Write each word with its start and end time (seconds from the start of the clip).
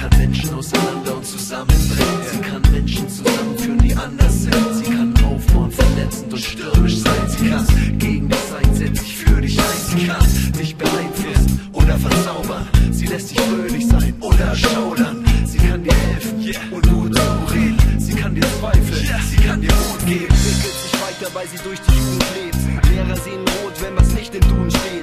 kann 0.00 0.18
Menschen 0.18 0.54
auseinander 0.54 1.16
und 1.16 1.26
zusammenbringen. 1.26 2.22
Sie 2.32 2.38
kann 2.38 2.62
Menschen 2.72 3.08
zusammenführen, 3.08 3.78
die 3.78 3.94
anders 3.94 4.42
sind. 4.42 4.74
Sie 4.74 4.84
kann 4.84 5.14
aufbauen, 5.24 5.70
verletzen 5.70 6.24
und 6.32 6.40
stürmisch 6.40 6.98
sein. 6.98 7.28
Sie 7.28 7.48
kann 7.50 7.98
gegen 7.98 8.28
dich 8.28 8.38
sein, 8.50 8.74
setzt 8.74 9.02
sich 9.02 9.16
für 9.16 9.40
dich 9.40 9.58
ein. 9.58 9.64
Sie 9.88 10.06
kann 10.06 10.52
dich 10.58 10.76
beeinflussen 10.76 11.70
oder 11.72 11.98
verzaubern. 11.98 12.66
Sie 12.90 13.06
lässt 13.06 13.30
dich 13.30 13.40
fröhlich 13.40 13.86
sein 13.86 14.14
oder 14.20 14.56
schaudern. 14.56 15.24
Sie 15.44 15.58
kann 15.58 15.84
dir 15.84 15.94
helfen 15.94 16.50
und 16.70 16.86
nur 16.90 17.12
zu 17.12 17.52
reden. 17.52 18.00
Sie 18.00 18.14
kann 18.14 18.34
dir 18.34 18.46
zweifeln, 18.58 19.06
sie 19.30 19.36
kann 19.36 19.60
dir 19.60 19.72
Mut 19.72 20.06
geben. 20.06 20.34
Entwickelt 20.34 20.76
sich 20.82 20.94
weiter, 21.02 21.34
weil 21.34 21.46
sie 21.48 21.58
durch 21.62 21.80
die 21.80 21.92
Jugend 21.92 22.24
lebt. 22.36 22.90
Lehrer 22.90 23.16
sehen 23.16 23.40
rot, 23.40 23.74
wenn 23.82 23.96
was 23.96 24.14
nicht 24.14 24.34
im 24.34 24.40
Duden 24.48 24.70
steht. 24.70 24.99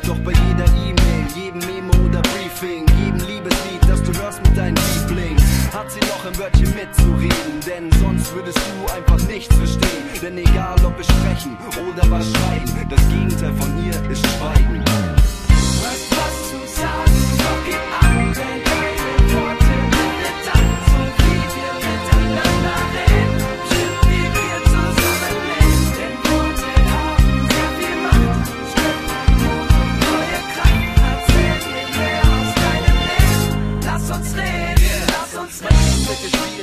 Wörtchen 6.37 6.73
mitzureden. 6.75 7.59
Denn 7.65 7.91
sonst 7.99 8.33
würdest 8.33 8.57
du 8.57 8.93
einfach 8.93 9.27
nichts 9.27 9.55
verstehen. 9.55 10.05
Denn 10.21 10.37
egal 10.37 10.75
ob 10.85 10.99
es 10.99 11.07
sprechen 11.07 11.57
oder 11.89 12.09
was 12.09 12.31
schreiben, 12.31 12.89
das 12.89 13.01
Gegenteil 13.09 13.53
von 13.53 13.85
ihr 13.85 14.06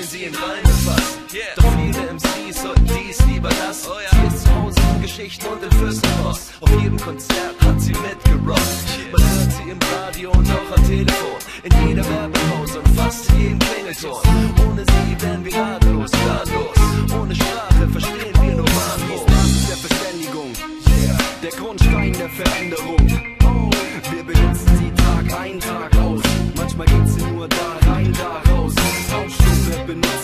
Spielen 0.04 0.08
sie 0.10 0.24
in 0.24 0.34
Reim 0.34 0.62
gefasst. 0.62 1.18
Doch 1.56 1.72
viele 1.78 2.12
MCs 2.12 2.62
sollten 2.62 2.86
dies 2.86 3.26
lieber 3.26 3.48
lassen. 3.48 3.90
Sie 4.10 4.26
ist 4.26 4.44
zu 4.44 4.54
Hause 4.54 4.80
in 4.94 5.02
Geschichten 5.02 5.46
und 5.46 5.62
in 5.62 5.70
Fürstenpost. 5.72 6.52
Auf 6.60 6.70
jedem 6.82 6.98
Konzert 6.98 7.60
hat 7.60 7.80
sie 7.80 7.92
mitgerockt. 7.92 8.88
Man 9.12 9.22
hört 9.22 9.52
sie 9.52 9.70
im 9.70 9.78
Radio 9.96 10.30
und 10.32 10.50
auch 10.50 10.76
am 10.76 10.86
Telefon. 10.86 11.38
In 11.62 11.88
jeder 11.88 12.04
Werbepause 12.08 12.80
und 12.80 12.88
fast 12.96 13.30
in 13.30 13.40
jedem 13.40 13.58
Klingelton. 13.58 14.68
Ohne 14.68 14.84
sie 14.84 15.22
wären 15.22 15.44
wir 15.44 15.54
ratlos, 15.54 16.10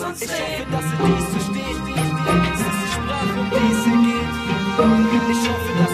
sonst 0.00 0.22
Ich 0.24 0.30
hoffe, 0.30 0.64
dass 0.72 0.86
ihr 0.92 0.98
dies 1.12 1.28
versteht, 1.34 1.78
dies 1.86 2.08
die 2.16 2.28
engste 2.32 2.70
Sprache, 2.94 3.36
um 3.40 3.46
die 3.50 3.68
es 3.72 3.80
hier 3.84 4.00
geht. 4.08 4.32
Ich 5.30 5.42
hoffe, 5.48 5.72
dass 5.80 5.89